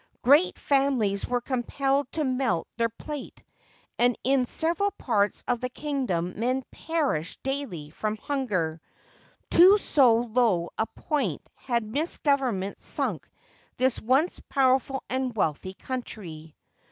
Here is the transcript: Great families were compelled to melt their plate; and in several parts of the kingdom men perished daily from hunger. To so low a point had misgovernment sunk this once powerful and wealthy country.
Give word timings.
Great 0.23 0.57
families 0.57 1.27
were 1.27 1.41
compelled 1.41 2.11
to 2.11 2.23
melt 2.23 2.67
their 2.75 2.89
plate; 2.89 3.43
and 3.99 4.17
in 4.23 4.47
several 4.47 4.89
parts 4.89 5.43
of 5.47 5.59
the 5.59 5.69
kingdom 5.69 6.33
men 6.37 6.63
perished 6.71 7.37
daily 7.43 7.91
from 7.91 8.17
hunger. 8.17 8.81
To 9.51 9.77
so 9.77 10.15
low 10.15 10.71
a 10.79 10.87
point 10.87 11.47
had 11.53 11.83
misgovernment 11.85 12.81
sunk 12.81 13.29
this 13.77 14.01
once 14.01 14.39
powerful 14.49 15.03
and 15.07 15.35
wealthy 15.35 15.75
country. 15.75 16.55